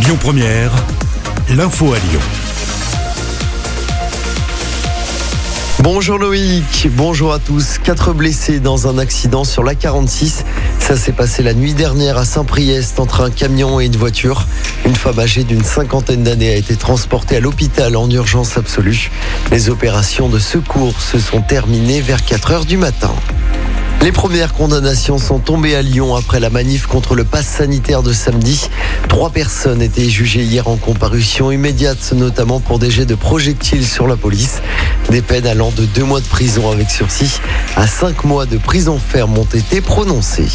Lyon 0.00 0.16
Première, 0.20 0.70
l'info 1.50 1.92
à 1.92 1.98
Lyon. 1.98 2.20
Bonjour 5.80 6.18
Loïc, 6.18 6.88
bonjour 6.92 7.32
à 7.32 7.38
tous. 7.38 7.78
Quatre 7.78 8.12
blessés 8.12 8.60
dans 8.60 8.86
un 8.86 8.98
accident 8.98 9.44
sur 9.44 9.64
la 9.64 9.74
46. 9.74 10.44
Ça 10.78 10.96
s'est 10.96 11.12
passé 11.12 11.42
la 11.42 11.52
nuit 11.52 11.74
dernière 11.74 12.16
à 12.16 12.24
Saint-Priest 12.24 13.00
entre 13.00 13.22
un 13.22 13.30
camion 13.30 13.80
et 13.80 13.86
une 13.86 13.96
voiture. 13.96 14.46
Une 14.86 14.94
femme 14.94 15.18
âgée 15.18 15.42
d'une 15.42 15.64
cinquantaine 15.64 16.22
d'années 16.22 16.50
a 16.50 16.56
été 16.56 16.76
transportée 16.76 17.36
à 17.36 17.40
l'hôpital 17.40 17.96
en 17.96 18.08
urgence 18.08 18.56
absolue. 18.56 19.10
Les 19.50 19.68
opérations 19.68 20.28
de 20.28 20.38
secours 20.38 21.00
se 21.00 21.18
sont 21.18 21.42
terminées 21.42 22.00
vers 22.00 22.24
4 22.24 22.52
heures 22.52 22.64
du 22.64 22.76
matin. 22.76 23.14
Les 24.00 24.12
premières 24.12 24.54
condamnations 24.54 25.18
sont 25.18 25.40
tombées 25.40 25.74
à 25.74 25.82
Lyon 25.82 26.14
après 26.14 26.38
la 26.38 26.50
manif 26.50 26.86
contre 26.86 27.16
le 27.16 27.24
pass 27.24 27.46
sanitaire 27.46 28.02
de 28.02 28.12
samedi. 28.12 28.70
Trois 29.08 29.30
personnes 29.30 29.82
étaient 29.82 30.08
jugées 30.08 30.44
hier 30.44 30.68
en 30.68 30.76
comparution 30.76 31.50
immédiate, 31.50 32.12
notamment 32.14 32.60
pour 32.60 32.78
des 32.78 32.90
jets 32.90 33.06
de 33.06 33.16
projectiles 33.16 33.84
sur 33.84 34.06
la 34.06 34.16
police. 34.16 34.62
Des 35.10 35.20
peines 35.20 35.46
allant 35.46 35.72
de 35.72 35.84
deux 35.84 36.04
mois 36.04 36.20
de 36.20 36.26
prison 36.26 36.70
avec 36.70 36.90
sursis 36.90 37.40
à 37.76 37.86
cinq 37.86 38.24
mois 38.24 38.46
de 38.46 38.56
prison 38.56 38.98
ferme 38.98 39.36
ont 39.36 39.44
été 39.44 39.80
prononcées. 39.80 40.48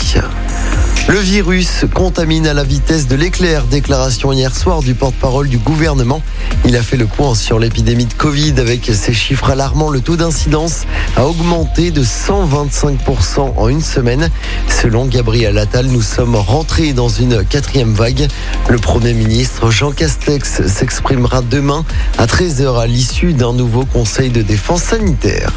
Le 1.10 1.20
virus 1.20 1.86
contamine 1.94 2.48
à 2.48 2.54
la 2.54 2.64
vitesse 2.64 3.08
de 3.08 3.16
l'éclair. 3.16 3.66
Déclaration 3.66 4.32
hier 4.32 4.56
soir 4.56 4.82
du 4.82 4.96
porte-parole 4.96 5.50
du 5.50 5.58
gouvernement. 5.58 6.22
Il 6.66 6.78
a 6.78 6.82
fait 6.82 6.98
le 6.98 7.06
point 7.06 7.36
sur 7.36 7.60
l'épidémie 7.60 8.06
de 8.06 8.14
Covid 8.14 8.54
avec 8.58 8.86
ses 8.86 9.14
chiffres 9.14 9.50
alarmants. 9.50 9.90
Le 9.90 10.00
taux 10.00 10.16
d'incidence 10.16 10.84
a 11.18 11.26
augmenté 11.26 11.92
de 11.92 12.04
125% 12.04 13.54
en 13.58 13.68
une 13.68 13.82
semaine. 13.82 14.30
Selon 14.70 15.06
Gabriel 15.06 15.58
Attal, 15.58 15.88
nous 15.88 16.02
sommes 16.02 16.36
rentrés 16.36 16.94
dans 16.94 17.10
une 17.10 17.44
quatrième 17.44 17.94
vague. 17.94 18.28
Le 18.70 18.78
Premier 18.78 19.14
ministre 19.14 19.72
Jean 19.72 19.92
Castex 19.92 20.66
s'exprimera 20.68 21.42
demain 21.42 21.84
à 22.18 22.26
13h 22.26 22.80
à 22.80 22.88
l'issue 22.88 23.34
d'un 23.34 23.54
nouveau 23.54 23.86
conseil 23.86 24.30
de 24.30 24.42
défense 24.42 24.84
sanitaire. 24.84 25.52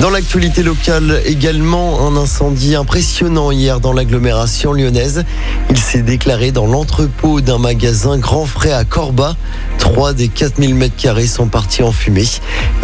Dans 0.00 0.10
l'actualité 0.10 0.62
locale, 0.62 1.22
également 1.24 2.06
un 2.06 2.16
incendie 2.16 2.74
impressionnant 2.74 3.50
hier 3.52 3.80
dans 3.80 3.92
l'agglomération 3.92 4.72
lyonnaise. 4.72 5.24
Il 5.70 5.78
s'est 5.78 6.02
déclaré 6.02 6.50
dans 6.50 6.66
l'entrepôt 6.66 7.40
d'un 7.40 7.58
magasin 7.58 8.18
Grand 8.18 8.44
Frais 8.44 8.72
à 8.72 8.84
Corba. 8.84 9.36
Trois 9.84 10.14
des 10.14 10.28
4000 10.28 10.74
mètres 10.74 10.96
carrés 10.96 11.26
sont 11.26 11.46
partis 11.46 11.82
en 11.82 11.92
fumée. 11.92 12.24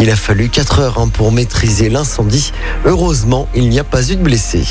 Il 0.00 0.10
a 0.10 0.16
fallu 0.16 0.50
4 0.50 0.80
heures 0.80 0.98
hein, 0.98 1.08
pour 1.08 1.32
maîtriser 1.32 1.88
l'incendie. 1.88 2.52
Heureusement, 2.84 3.48
il 3.54 3.70
n'y 3.70 3.80
a 3.80 3.84
pas 3.84 4.10
eu 4.10 4.16
de 4.16 4.22
blessés. 4.22 4.66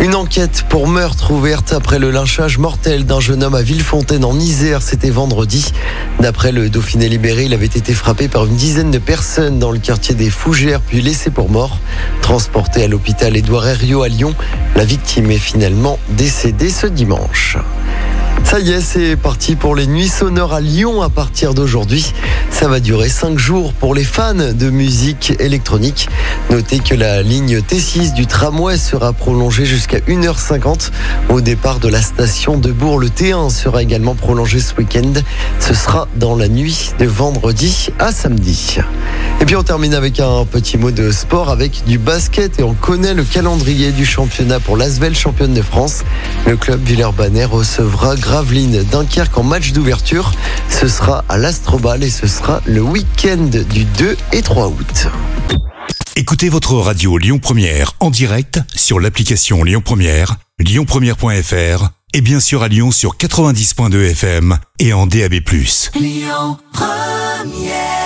Une 0.00 0.14
enquête 0.14 0.64
pour 0.70 0.88
meurtre 0.88 1.32
ouverte 1.32 1.74
après 1.74 1.98
le 1.98 2.10
lynchage 2.10 2.56
mortel 2.56 3.04
d'un 3.04 3.20
jeune 3.20 3.44
homme 3.44 3.54
à 3.54 3.60
Villefontaine 3.60 4.24
en 4.24 4.40
Isère, 4.40 4.80
c'était 4.80 5.10
vendredi. 5.10 5.72
D'après 6.20 6.52
le 6.52 6.70
Dauphiné 6.70 7.06
libéré, 7.06 7.44
il 7.44 7.52
avait 7.52 7.66
été 7.66 7.92
frappé 7.92 8.28
par 8.28 8.46
une 8.46 8.56
dizaine 8.56 8.90
de 8.90 8.98
personnes 8.98 9.58
dans 9.58 9.72
le 9.72 9.78
quartier 9.78 10.14
des 10.14 10.30
Fougères, 10.30 10.80
puis 10.80 11.02
laissé 11.02 11.28
pour 11.28 11.50
mort. 11.50 11.78
Transporté 12.22 12.82
à 12.82 12.88
l'hôpital 12.88 13.36
Édouard 13.36 13.68
Herriot 13.68 14.02
à 14.02 14.08
Lyon, 14.08 14.34
la 14.74 14.86
victime 14.86 15.30
est 15.30 15.38
finalement 15.38 15.98
décédée 16.08 16.70
ce 16.70 16.86
dimanche. 16.86 17.58
Ça 18.56 18.62
y 18.62 18.72
est, 18.72 18.80
c'est 18.80 19.16
parti 19.16 19.54
pour 19.54 19.76
les 19.76 19.86
nuits 19.86 20.08
sonores 20.08 20.54
à 20.54 20.62
Lyon 20.62 21.02
à 21.02 21.10
partir 21.10 21.52
d'aujourd'hui. 21.52 22.14
Ça 22.50 22.68
va 22.68 22.80
durer 22.80 23.10
5 23.10 23.36
jours 23.36 23.74
pour 23.74 23.94
les 23.94 24.02
fans 24.02 24.32
de 24.32 24.70
musique 24.70 25.34
électronique. 25.40 26.08
Notez 26.48 26.78
que 26.78 26.94
la 26.94 27.20
ligne 27.20 27.58
T6 27.58 28.14
du 28.14 28.26
tramway 28.26 28.78
sera 28.78 29.12
prolongée 29.12 29.66
jusqu'à 29.66 29.98
1h50 29.98 30.90
au 31.28 31.42
départ 31.42 31.80
de 31.80 31.88
la 31.88 32.00
station 32.00 32.56
de 32.56 32.72
Bourg. 32.72 32.98
Le 32.98 33.08
T1 33.08 33.50
sera 33.50 33.82
également 33.82 34.14
prolongé 34.14 34.58
ce 34.58 34.74
week-end. 34.76 35.12
Ce 35.60 35.74
sera 35.74 36.08
dans 36.16 36.34
la 36.34 36.48
nuit 36.48 36.92
de 36.98 37.04
vendredi 37.04 37.90
à 37.98 38.10
samedi. 38.10 38.78
Et 39.38 39.44
puis 39.44 39.54
on 39.54 39.62
termine 39.62 39.92
avec 39.92 40.18
un 40.18 40.46
petit 40.46 40.78
mot 40.78 40.90
de 40.90 41.10
sport 41.10 41.50
avec 41.50 41.84
du 41.86 41.98
basket 41.98 42.58
et 42.58 42.62
on 42.62 42.72
connaît 42.72 43.12
le 43.12 43.22
calendrier 43.22 43.92
du 43.92 44.06
championnat 44.06 44.60
pour 44.60 44.78
l'Asvel 44.78 45.14
championne 45.14 45.52
de 45.52 45.60
France. 45.60 46.04
Le 46.46 46.56
club 46.56 46.82
Villeurbanne 46.82 47.44
recevra 47.44 48.16
Gravelines 48.46 48.84
Dunkerque 48.84 49.38
en 49.38 49.42
match 49.42 49.72
d'ouverture. 49.72 50.30
Ce 50.68 50.86
sera 50.86 51.24
à 51.28 51.36
l'Astrobal 51.36 52.04
et 52.04 52.10
ce 52.10 52.28
sera 52.28 52.62
le 52.64 52.80
week-end 52.80 53.50
du 53.70 53.84
2 53.84 54.16
et 54.32 54.40
3 54.40 54.68
août. 54.68 55.08
Écoutez 56.14 56.48
votre 56.48 56.74
radio 56.74 57.18
Lyon 57.18 57.40
Première 57.40 57.94
en 57.98 58.08
direct 58.08 58.60
sur 58.72 59.00
l'application 59.00 59.64
Lyon 59.64 59.82
Première, 59.84 60.36
lyonpremière.fr 60.60 61.88
et 62.14 62.20
bien 62.20 62.38
sûr 62.38 62.62
à 62.62 62.68
Lyon 62.68 62.92
sur 62.92 63.16
90.2 63.16 64.10
FM 64.12 64.56
et 64.78 64.92
en 64.92 65.08
DAB+. 65.08 65.40
Lyon 65.96 66.56
Première 66.72 68.05